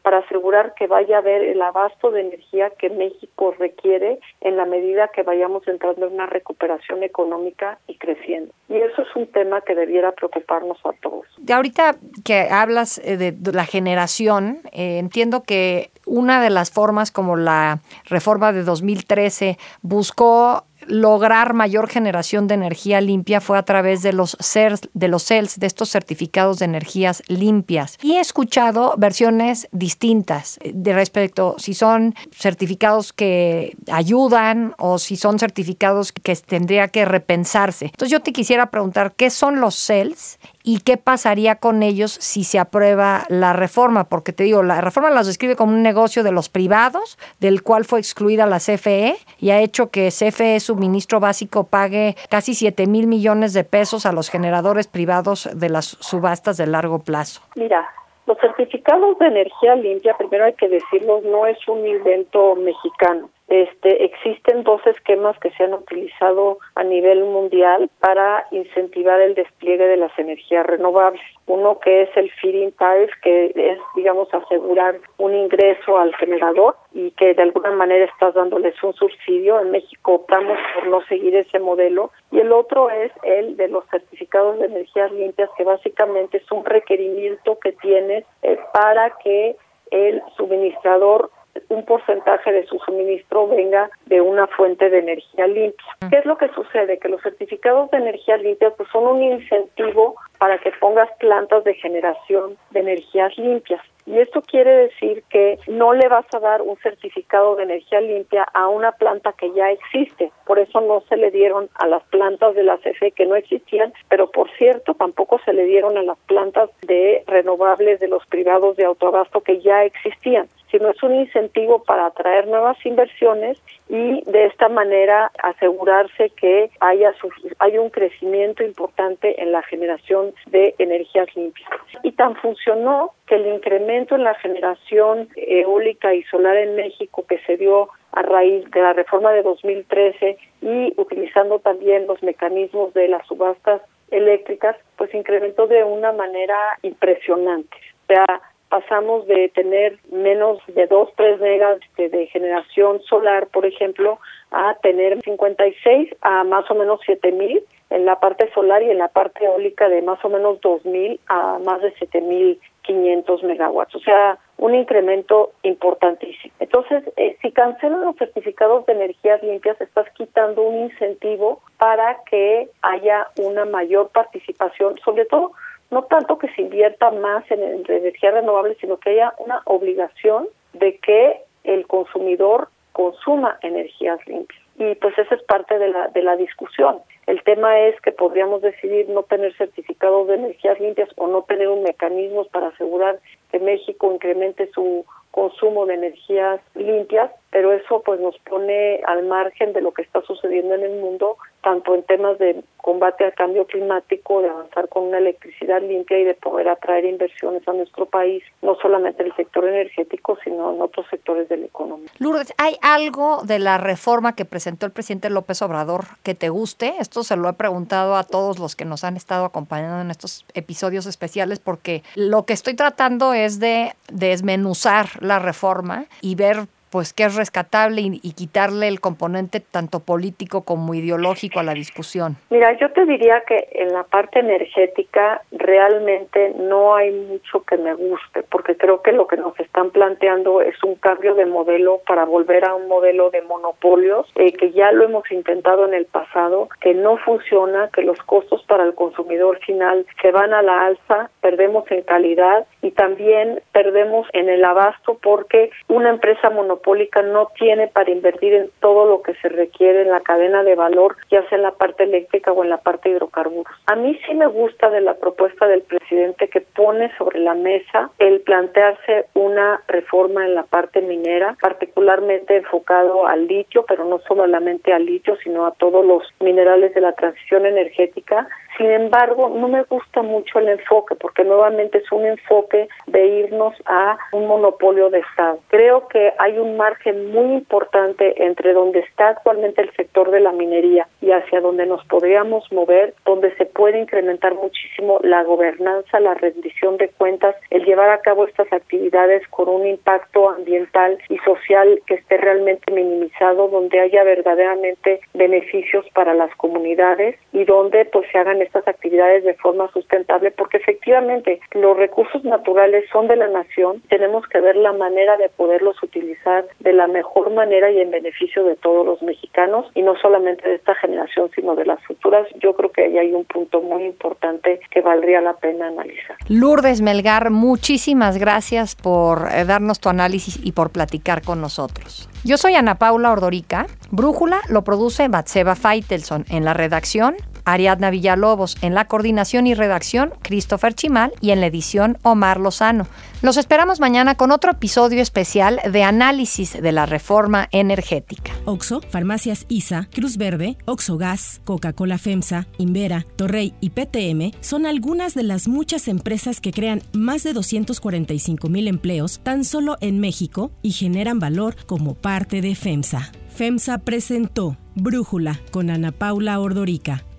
para 0.02 0.18
asegurar 0.18 0.74
que 0.74 0.88
vaya 0.88 1.18
a 1.18 1.20
haber 1.20 1.44
el 1.44 1.62
abasto 1.62 2.10
de 2.10 2.22
energía 2.22 2.72
que 2.72 2.90
México 2.90 3.54
requiere 3.60 4.18
en 4.42 4.58
la 4.58 4.66
medida 4.66 5.10
que 5.10 5.22
vayamos 5.22 5.68
entrando 5.68 6.08
en 6.08 6.14
una 6.14 6.26
recuperación 6.26 7.04
económica 7.04 7.78
y 7.86 8.00
creciendo. 8.00 8.52
Y 8.70 8.78
eso 8.78 9.04
es 9.04 9.16
un 9.16 9.28
tema 9.28 9.62
que 9.62 9.76
debiera 9.76 10.14
preocuparnos 10.14 10.80
a 10.84 10.94
todos. 10.94 11.28
De 11.38 11.54
ahorita 11.54 11.96
que 12.26 12.48
hablas 12.50 12.98
eh, 13.04 13.18
de 13.18 13.54
la 13.54 13.66
generación, 13.66 14.62
eh, 14.72 14.98
entiendo 14.98 15.44
que 15.44 15.92
una 16.08 16.42
de 16.42 16.50
las 16.50 16.72
formas 16.72 17.12
como 17.12 17.36
la 17.36 17.82
reforma 18.06 18.52
de 18.52 18.64
2013 18.64 19.60
buscó 19.84 20.64
lograr 20.88 21.54
mayor 21.54 21.90
generación 21.90 22.48
de 22.48 22.56
energía 22.56 23.02
limpia 23.02 23.42
fue 23.42 23.58
a 23.58 23.64
través 23.64 24.02
de 24.02 24.14
los 24.14 24.38
CERS, 24.40 24.90
de 24.94 25.08
los 25.08 25.24
CELS, 25.26 25.60
de 25.60 25.68
estos 25.68 25.90
certificados 25.90 26.60
de 26.60 26.66
energías 26.66 27.24
limpias. 27.28 27.98
Y 28.02 28.14
he 28.14 28.20
escuchado 28.20 28.96
versiones 28.98 29.68
distintas 29.72 30.60
de 30.64 30.94
respecto 30.94 31.56
si 31.58 31.74
son 31.74 32.16
certificados 32.32 33.14
que 33.14 33.76
ayudan 33.92 34.76
o 34.78 35.00
si 35.00 35.16
son 35.16 35.40
certificados 35.40 36.12
que 36.12 36.36
tendría 36.36 36.88
que 36.88 37.06
repensarse. 37.06 37.86
Entonces 37.86 38.12
yo 38.12 38.22
te 38.22 38.34
quisiera 38.34 38.70
preguntar, 38.70 39.14
¿qué 39.16 39.30
son 39.30 39.60
los 39.60 39.76
CELS 39.76 40.40
y 40.64 40.80
qué 40.80 40.98
pasaría 40.98 41.56
con 41.56 41.84
ellos 41.84 42.12
si 42.12 42.44
se 42.44 42.58
aprueba 42.58 43.24
la 43.28 43.54
reforma, 43.54 44.06
porque 44.06 44.32
te 44.32 44.46
digo, 44.46 44.64
la 44.64 44.82
reforma 44.82 45.10
las 45.10 45.28
describe 45.28 45.56
como 45.56 45.74
un 45.74 45.84
negocio 45.84 46.24
de 46.24 46.32
los 46.32 46.50
privados, 46.50 47.18
del 47.40 47.64
cual 47.64 47.86
fue 47.86 48.00
excluida 48.00 48.46
la 48.46 48.60
CFE 48.60 49.16
y 49.40 49.52
ha 49.52 49.60
hecho 49.60 49.92
que 49.92 50.10
CFE, 50.10 50.60
suministro 50.60 51.20
básico, 51.20 51.66
pague 51.66 52.16
casi 52.30 52.54
7 52.54 52.88
mil 52.88 53.08
millones 53.08 53.54
de 53.54 53.64
pesos 53.64 54.06
a 54.06 54.14
los 54.14 54.30
generadores 54.30 54.88
privados 54.88 55.50
de 55.54 55.70
las 55.70 55.86
subastas 56.00 56.58
de 56.58 56.68
largo 56.68 57.00
plazo. 57.00 57.42
Mira, 57.56 57.88
los 58.26 58.38
certificados 58.40 59.20
de 59.20 59.28
energía 59.28 59.76
limpia, 59.76 60.16
primero 60.18 60.46
hay 60.46 60.54
que 60.54 60.70
decirlo, 60.70 61.22
no 61.26 61.46
es 61.46 61.58
un 61.68 61.86
invento 61.86 62.56
mexicano. 62.56 63.30
Este, 63.50 64.06
existen 64.06 64.64
dos 64.64 64.82
esquemas 64.88 65.38
que 65.40 65.52
se 65.52 65.66
han 65.66 65.74
utilizado 65.74 66.60
a 66.76 66.84
nivel 66.84 67.24
mundial 67.26 67.90
para 68.00 68.48
incentivar 68.52 69.20
el 69.22 69.36
despliegue 69.36 69.86
de 69.86 69.98
las 69.98 70.18
energías 70.18 70.66
renovables. 70.66 71.22
Uno 71.46 71.78
que 71.80 72.04
es 72.04 72.10
el 72.16 72.32
feeding 72.32 72.72
tariff, 72.72 73.12
que 73.22 73.52
es, 73.54 73.80
digamos, 73.96 74.34
asegurar 74.34 74.96
un 75.18 75.36
ingreso 75.36 75.98
al 75.98 76.16
generador 76.16 76.76
y 76.94 77.12
que 77.12 77.34
de 77.34 77.44
alguna 77.44 77.72
manera 77.72 78.06
estás 78.06 78.34
dándoles 78.34 78.82
un 78.82 78.94
subsidio. 78.94 79.60
En 79.60 79.72
México 79.72 80.14
optamos 80.14 80.58
por 80.74 80.88
no 80.88 81.02
seguir 81.08 81.36
ese 81.36 81.60
modelo. 81.60 82.12
Y 82.32 82.40
el 82.40 82.52
otro 82.54 82.90
es 82.90 83.12
el 83.24 83.58
de 83.58 83.68
los 83.68 83.84
certificados 83.90 84.58
de 84.60 84.68
energías 84.68 85.12
limpias, 85.12 85.50
que 85.58 85.66
básicamente 85.66 86.38
es 86.38 86.52
un 86.52 86.64
requerimiento 86.64 87.60
que 87.60 87.74
tienes 87.74 88.26
eh, 88.42 88.58
para 88.74 89.12
que 89.18 89.58
el 89.92 90.24
suministrador 90.38 91.30
un 91.70 91.86
porcentaje 91.86 92.52
de 92.52 92.66
su 92.66 92.80
suministro 92.80 93.48
venga 93.48 93.90
de 94.06 94.22
una 94.22 94.48
fuente 94.48 94.90
de 94.90 95.00
energía 95.00 95.48
limpia. 95.48 95.86
¿Qué 96.10 96.18
es 96.18 96.26
lo 96.26 96.38
que 96.38 96.50
sucede? 96.50 97.00
Que 97.00 97.10
los 97.10 97.22
certificados 97.22 97.92
de 97.92 97.98
energía 97.98 98.38
limpia 98.38 98.72
pues, 98.72 98.90
son 98.92 99.06
un 99.06 99.24
incentivo 99.24 100.16
para 100.38 100.58
que 100.58 100.72
pongas 100.80 101.10
plantas 101.20 101.64
de 101.64 101.74
generación 101.76 102.58
de 102.72 102.80
energías 102.82 103.38
limpias. 103.38 103.82
Y 104.06 104.20
esto 104.20 104.42
quiere 104.42 104.90
decir 104.90 105.24
que 105.30 105.58
no 105.68 105.94
le 105.94 106.10
vas 106.10 106.26
a 106.34 106.40
dar 106.40 106.62
un 106.62 106.76
certificado 106.80 107.56
de 107.56 107.64
energía 107.64 108.02
limpia 108.02 108.44
a 108.54 108.68
una 108.68 108.92
planta 108.92 109.32
que 109.32 109.54
ya 109.54 109.72
existe. 109.72 110.32
Por 110.46 110.60
eso 110.60 110.82
no 110.82 111.02
se 111.08 111.16
le 111.16 111.32
dieron 111.32 111.70
a 111.76 111.88
las 111.88 112.04
plantas 112.04 112.54
de 112.56 112.64
la 112.64 112.78
CFE 112.80 113.12
que 113.12 113.26
no 113.26 113.36
existían, 113.36 113.94
pero 114.10 114.30
por 114.30 114.52
cierto 114.58 114.94
tampoco 114.96 115.40
se 115.46 115.54
le 115.54 115.64
dieron 115.64 115.98
a 115.98 116.04
las 116.04 116.18
plantas 116.28 116.70
de 116.82 117.24
renovables 117.28 118.02
de 118.02 118.10
los 118.10 118.26
privados 118.26 118.76
de 118.76 118.84
autoabasto 118.84 119.40
que 119.42 119.62
ya 119.62 119.86
existían 119.86 120.50
sino 120.74 120.90
es 120.90 121.04
un 121.04 121.14
incentivo 121.14 121.84
para 121.84 122.08
atraer 122.08 122.48
nuevas 122.48 122.84
inversiones 122.84 123.62
y 123.90 124.24
de 124.24 124.48
esta 124.48 124.70
manera 124.70 125.32
asegurarse 125.44 126.32
que 126.32 126.72
haya, 126.80 127.14
hay 127.60 127.78
un 127.78 127.92
crecimiento 127.92 128.64
importante 128.64 129.40
en 129.40 129.52
la 129.52 129.62
generación 129.62 130.34
de 130.48 130.74
energías 130.80 131.28
limpias. 131.36 131.70
Y 132.02 132.14
tan 132.14 132.36
funcionó 132.38 133.12
que 133.28 133.36
el 133.36 133.46
incremento 133.54 134.16
en 134.16 134.24
la 134.24 134.34
generación 134.34 135.30
eólica 135.36 136.16
y 136.16 136.24
solar 136.24 136.58
en 136.58 136.76
México 136.76 137.24
que 137.30 137.38
se 137.46 137.56
dio 137.58 137.90
a 138.12 138.24
raíz 138.24 138.70
de 138.72 138.82
la 138.82 138.94
reforma 138.94 139.32
de 139.32 139.44
2013 139.44 140.38
y 140.64 140.94
utilizando 140.98 141.60
también 141.60 142.08
los 142.08 142.24
mecanismos 142.24 142.96
de 142.96 143.10
las 143.10 143.28
subastas 143.28 143.84
eléctricas, 144.10 144.76
pues 144.98 145.14
incrementó 145.14 145.68
de 145.68 145.84
una 145.84 146.12
manera 146.14 146.58
impresionante. 146.82 147.78
O 148.04 148.08
sea, 148.08 148.42
pasamos 148.74 149.28
de 149.28 149.50
tener 149.50 150.00
menos 150.12 150.58
de 150.66 150.88
2, 150.88 151.10
3 151.16 151.40
megas 151.40 151.80
de, 151.96 152.26
generación 152.26 153.04
solar, 153.04 153.46
por 153.54 153.68
ejemplo, 153.68 154.18
a 154.50 154.74
tener 154.82 155.22
56 155.22 156.16
a 156.22 156.44
más 156.44 156.72
o 156.72 156.74
menos 156.74 157.00
7000 157.06 157.64
en 157.92 158.06
la 158.06 158.20
parte 158.20 158.52
solar 158.52 158.82
y 158.82 158.90
en 158.90 158.98
la 158.98 159.10
parte 159.10 159.46
eólica 159.46 159.90
de 159.90 160.02
más 160.02 160.26
o 160.26 160.30
menos 160.30 160.60
2000 160.62 161.20
a 161.28 161.60
más 161.64 161.84
de 161.84 161.94
7500 162.00 163.44
megawatts. 163.44 163.94
O 163.94 164.00
sea, 164.00 164.40
un 164.58 164.74
incremento 164.74 165.52
importantísimo. 165.62 166.56
Entonces, 166.60 167.04
eh, 167.16 167.38
si 167.44 167.52
cancelan 167.52 168.02
los 168.02 168.16
certificados 168.16 168.88
de 168.88 168.94
energías 168.94 169.44
limpias, 169.44 169.80
estás 169.82 170.10
quitando 170.16 170.64
un 170.64 170.86
incentivo 170.90 171.62
para 171.78 172.24
que 172.28 172.70
haya 172.82 173.28
una 173.38 173.66
mayor 173.66 174.10
participación, 174.10 174.98
sobre 175.06 175.26
todo 175.26 175.52
no 175.94 176.04
tanto 176.04 176.38
que 176.38 176.50
se 176.50 176.62
invierta 176.62 177.12
más 177.12 177.50
en, 177.52 177.62
energía 177.62 178.32
renovable, 178.32 178.76
sino 178.82 178.98
que 178.98 179.12
haya 179.12 179.34
una 179.38 179.62
obligación 179.66 180.48
de 180.74 180.98
que 180.98 181.42
el 181.64 181.88
consumidor 181.88 182.70
consuma 182.92 183.58
energías 183.62 184.20
limpias. 184.28 184.62
Y 184.78 184.96
pues 184.96 185.18
esa 185.18 185.36
es 185.36 185.44
parte 185.44 185.78
de 185.78 185.90
la, 185.90 186.08
de 186.08 186.24
la 186.24 186.36
discusión. 186.36 187.00
El 187.28 187.42
tema 187.44 187.80
es 187.80 188.00
que 188.02 188.12
podríamos 188.12 188.62
decidir 188.62 189.08
no 189.10 189.24
tener 189.24 189.56
certificados 189.56 190.28
de 190.28 190.36
energías 190.36 190.80
limpias 190.80 191.10
o 191.16 191.28
no 191.28 191.44
tener 191.44 191.70
un 191.70 191.84
mecanismo 191.84 192.46
para 192.46 192.68
asegurar 192.68 193.20
que 193.52 193.60
México 193.60 194.12
incremente 194.12 194.70
su 194.74 195.06
consumo 195.32 195.86
de 195.86 195.96
energías 195.96 196.60
limpias, 196.76 197.32
pero 197.50 197.72
eso 197.72 198.02
pues 198.04 198.20
nos 198.20 198.38
pone 198.40 199.02
al 199.06 199.24
margen 199.24 199.74
de 199.74 199.82
lo 199.82 199.92
que 199.92 200.02
está 200.02 200.22
sucediendo 200.22 200.76
en 200.76 200.84
el 200.84 201.00
mundo 201.00 201.38
tanto 201.64 201.96
en 201.96 202.04
temas 202.04 202.38
de 202.38 202.64
combate 202.78 203.24
al 203.24 203.34
cambio 203.34 203.66
climático, 203.66 204.42
de 204.42 204.50
avanzar 204.50 204.90
con 204.90 205.04
una 205.04 205.18
electricidad 205.18 205.82
limpia 205.82 206.20
y 206.20 206.26
de 206.26 206.34
poder 206.34 206.68
atraer 206.68 207.06
inversiones 207.06 207.66
a 207.68 207.72
nuestro 207.72 208.06
país, 208.06 208.44
no 208.62 208.76
solamente 208.76 209.24
en 209.24 209.30
el 209.30 209.36
sector 209.36 209.66
energético, 209.66 210.38
sino 210.44 210.74
en 210.74 210.82
otros 210.82 211.06
sectores 211.10 211.48
de 211.48 211.58
la 211.58 211.66
economía. 211.66 212.10
Lourdes, 212.20 212.54
¿hay 212.58 212.76
algo 212.82 213.42
de 213.44 213.60
la 213.60 213.78
reforma 213.78 214.36
que 214.36 214.44
presentó 214.44 214.86
el 214.86 214.92
presidente 214.92 215.30
López 215.30 215.62
Obrador 215.62 216.04
que 216.24 216.36
te 216.36 216.50
guste? 216.50 216.94
Esto 217.00 217.24
se 217.24 217.38
lo 217.38 217.48
he 217.48 217.54
preguntado 217.54 218.16
a 218.16 218.24
todos 218.24 218.60
los 218.60 218.76
que 218.76 218.84
nos 218.84 219.06
han 219.06 219.16
estado 219.16 219.46
acompañando 219.46 220.02
en 220.02 220.12
estos 220.12 220.46
episodios 220.54 221.06
especiales 221.06 221.60
porque 221.60 222.04
lo 222.16 222.44
que 222.44 222.54
estoy 222.54 222.76
tratando 222.76 223.34
es 223.34 223.62
de 223.62 223.94
desmenuzar 224.12 225.08
la 225.22 225.40
reforma 225.40 226.06
y 226.20 226.36
ver 226.36 226.68
pues 226.94 227.12
que 227.12 227.24
es 227.24 227.36
rescatable 227.36 228.02
y, 228.02 228.34
quitarle 228.34 228.88
el 228.88 229.00
componente 229.00 229.60
tanto 229.60 230.02
político 230.02 230.62
como 230.62 230.94
ideológico 230.94 231.60
a 231.60 231.64
la 231.64 231.74
discusión? 231.74 232.36
Mira, 232.52 232.78
yo 232.78 232.92
te 232.92 233.06
diría 233.06 233.42
que 233.48 233.68
en 233.72 233.94
la 233.94 234.04
parte 234.04 234.42
energética 234.42 235.42
realmente 235.52 236.54
no 236.56 236.94
hay 236.94 237.10
mucho 237.12 237.64
que 237.64 237.78
me 237.78 237.96
guste, 237.96 238.44
porque 238.44 238.78
creo 238.78 239.02
que 239.02 239.12
lo 239.12 239.26
que 239.26 239.38
nos 239.38 239.60
están 239.60 239.90
planteando 239.90 240.62
es 240.62 240.76
un 240.84 240.94
cambio 240.96 241.34
de 241.34 241.48
modelo 241.48 242.02
para 242.06 242.26
volver 242.26 242.64
a 242.64 242.76
un 242.76 242.88
modelo 242.88 243.32
de 243.32 243.42
monopolios, 243.42 244.32
eh, 244.36 244.54
que 244.54 244.72
ya 244.72 244.92
lo 244.92 245.06
hemos 245.06 245.32
intentado 245.32 245.88
en 245.88 245.96
el 245.96 246.06
pasado, 246.06 246.70
que 246.80 246.94
no 246.94 247.18
funciona, 247.18 247.90
que 247.92 248.04
los 248.04 248.20
costos 248.20 248.64
para 248.68 248.84
el 248.84 248.94
consumidor 248.94 249.58
final 249.66 250.06
se 250.22 250.32
van 250.32 250.54
a 250.54 250.62
la 250.62 250.86
alza, 250.86 251.32
perdemos 251.42 251.90
en 251.90 252.04
calidad 252.04 252.68
y 252.84 252.92
también 252.92 253.62
perdemos 253.72 254.28
en 254.34 254.48
el 254.50 254.64
abasto 254.64 255.18
porque 255.24 255.72
una 255.88 256.12
empresa 256.12 256.52
monopólica 256.84 257.22
no 257.22 257.50
tiene 257.58 257.88
para 257.88 258.12
invertir 258.12 258.54
en 258.54 258.70
todo 258.80 259.06
lo 259.06 259.22
que 259.22 259.34
se 259.36 259.50
requiere 259.50 260.02
en 260.02 260.10
la 260.10 260.22
cadena 260.22 260.64
de 260.64 260.76
valor, 260.76 261.16
ya 261.32 261.48
sea 261.48 261.58
en 261.58 261.64
la 261.64 261.72
parte 261.72 262.04
eléctrica 262.04 262.52
o 262.52 262.64
en 262.64 262.70
la 262.70 262.78
parte 262.78 263.10
de 263.10 263.16
hidrocarburos. 263.16 263.74
A 263.88 263.96
mí 263.96 264.20
sí 264.26 264.34
me 264.34 264.48
gusta 264.48 264.90
de 264.90 265.02
la 265.02 265.16
propuesta 265.16 265.68
del 265.68 265.82
presidente 265.82 266.50
que 266.50 266.62
pone 266.62 267.12
sobre 267.18 267.40
la 267.40 267.54
mesa 267.54 268.10
el 268.20 268.42
plantearse 268.42 269.26
una 269.34 269.82
reforma 269.88 270.46
en 270.46 270.56
la 270.56 270.64
parte 270.64 271.02
minera, 271.02 271.56
particularmente 271.62 272.58
enfocado 272.58 273.28
al 273.28 273.48
litio, 273.48 273.86
pero 273.88 274.06
no 274.06 274.20
solamente 274.28 274.94
al 274.94 275.06
litio, 275.06 275.38
sino 275.44 275.66
a 275.66 275.72
todos 275.72 276.06
los 276.06 276.24
minerales 276.40 276.94
de 276.94 277.02
la 277.02 277.14
transición 277.14 277.66
energética. 277.66 278.48
Sin 278.78 278.90
embargo, 278.90 279.50
no 279.50 279.68
me 279.68 279.84
gusta 279.84 280.24
mucho 280.24 280.58
el 280.58 280.68
enfoque, 280.68 281.16
porque 281.16 281.44
nuevamente 281.44 282.00
es 282.00 282.12
un 282.12 282.26
enfoque 282.26 282.88
de 283.06 283.26
irnos 283.28 283.76
a 283.86 284.18
un 284.32 284.48
monopolio 284.48 285.12
de 285.12 285.20
Estado. 285.20 285.60
Creo 285.68 286.08
que 286.08 286.34
hay 286.40 286.58
un 286.58 286.73
margen 286.78 287.32
muy 287.32 287.54
importante 287.56 288.44
entre 288.44 288.74
donde 288.74 289.00
está 289.00 289.30
actualmente 289.30 289.82
el 289.82 289.92
sector 289.94 290.32
de 290.32 290.40
la 290.40 290.52
minería 290.52 291.08
y 291.22 291.32
hacia 291.32 291.62
donde 291.62 291.86
nos 291.86 292.06
podríamos 292.06 292.72
mover, 292.72 293.14
donde 293.26 293.56
se 293.56 293.66
puede 293.66 294.00
incrementar 294.00 294.56
muchísimo 294.56 295.20
la 295.24 295.44
gobernanza, 295.44 296.20
la 296.20 296.34
rendición 296.34 296.98
de 296.98 297.10
cuentas, 297.10 297.56
el 297.70 297.86
llevar 297.86 298.10
a 298.10 298.20
cabo 298.20 298.46
estas 298.46 298.72
actividades 298.72 299.48
con 299.50 299.70
un 299.70 299.86
impacto 299.86 300.50
ambiental 300.50 301.18
y 301.30 301.38
social 301.40 302.02
que 302.06 302.16
esté 302.16 302.38
realmente 302.38 302.92
minimizado, 302.92 303.68
donde 303.68 304.00
haya 304.00 304.24
verdaderamente 304.24 305.22
beneficios 305.34 306.06
para 306.14 306.34
las 306.34 306.54
comunidades 306.56 307.36
y 307.52 307.66
donde 307.66 308.06
pues 308.06 308.28
se 308.32 308.38
hagan 308.38 308.62
estas 308.62 308.88
actividades 308.88 309.44
de 309.44 309.54
forma 309.56 309.90
sustentable, 309.92 310.52
porque 310.52 310.78
efectivamente 310.78 311.60
los 311.74 311.98
recursos 311.98 312.44
naturales 312.44 313.06
son 313.12 313.28
de 313.28 313.36
la 313.36 313.48
nación, 313.48 314.02
tenemos 314.10 314.48
que 314.48 314.60
ver 314.60 314.76
la 314.76 314.94
manera 314.94 315.38
de 315.38 315.50
poderlos 315.50 316.02
utilizar 316.04 316.63
de 316.80 316.94
la 316.94 317.08
mejor 317.08 317.52
manera 317.52 317.92
y 317.92 318.00
en 318.00 318.12
beneficio 318.12 318.64
de 318.64 318.76
todos 318.76 319.06
los 319.06 319.22
mexicanos 319.22 319.86
y 319.94 320.02
no 320.02 320.16
solamente 320.18 320.68
de 320.68 320.76
esta 320.76 320.96
generación, 320.96 321.50
sino 321.56 321.76
de 321.76 321.86
las 321.86 322.04
futuras. 322.04 322.48
Yo 322.62 322.74
creo 322.74 322.92
que 322.92 323.04
ahí 323.04 323.18
hay 323.18 323.34
un 323.34 323.46
punto 323.46 323.82
muy 323.82 324.04
importante 324.04 324.80
que 324.92 325.02
valdría 325.02 325.42
la 325.42 325.54
pena 325.54 325.88
analizar. 325.88 326.38
Lourdes 326.50 327.02
Melgar, 327.02 327.50
muchísimas 327.50 328.38
gracias 328.38 328.96
por 328.96 329.48
eh, 329.54 329.66
darnos 329.66 330.00
tu 330.00 330.10
análisis 330.10 330.60
y 330.64 330.72
por 330.72 330.92
platicar 330.92 331.42
con 331.42 331.62
nosotros. 331.62 332.30
Yo 332.44 332.58
soy 332.58 332.76
Ana 332.76 332.96
Paula 332.96 333.32
Ordorica. 333.32 333.86
Brújula 334.12 334.60
lo 334.70 334.84
produce 334.84 335.28
Batseba 335.28 335.76
Feitelson 335.76 336.46
en 336.50 336.66
la 336.66 336.74
redacción. 336.74 337.36
Ariadna 337.66 338.10
Villalobos, 338.10 338.78
en 338.82 338.94
la 338.94 339.06
coordinación 339.06 339.68
y 339.68 339.74
redacción 339.74 340.34
Christopher 340.42 340.94
Chimal 340.94 341.34
y 341.42 341.52
en 341.52 341.62
la 341.62 341.68
edición 341.68 342.18
Omar 342.24 342.60
Lozano. 342.60 343.08
Los 343.42 343.58
esperamos 343.58 344.00
mañana 344.00 344.36
con 344.36 344.52
otro 344.52 344.72
episodio 344.72 345.22
especial 345.22 345.80
de 345.92 346.04
análisis 346.04 346.74
de 346.74 346.92
la 346.92 347.06
reforma 347.06 347.68
energética. 347.72 348.54
Oxo, 348.66 349.02
Farmacias 349.10 349.66
ISA, 349.68 350.08
Cruz 350.14 350.38
Verde, 350.38 350.78
Oxo 350.86 351.18
Gas, 351.18 351.62
Coca-Cola 351.66 352.18
FEMSA, 352.18 352.68
Invera, 352.78 353.26
Torrey 353.36 353.74
y 353.82 353.90
PTM 353.90 354.58
son 354.62 354.86
algunas 354.86 355.34
de 355.34 355.44
las 355.44 355.68
muchas 355.68 356.08
empresas 356.08 356.62
que 356.62 356.72
crean 356.72 357.02
más 357.12 357.44
de 357.44 357.54
245 357.54 358.70
mil 358.70 358.88
empleos 358.88 359.42
tan 359.44 359.66
solo 359.66 359.98
en 360.00 360.20
México 360.20 360.72
y 360.82 360.92
generan 360.92 361.40
valor 361.40 361.76
como 361.86 362.16
parte 362.16 362.62
de 362.62 362.76
FEMSA. 362.76 363.32
FEMSA 363.50 364.00
presentó 364.00 364.78
Brújula 364.96 365.60
con 365.72 365.90
Ana 365.90 366.12
Paula 366.12 366.60
Ordorica 366.60 367.24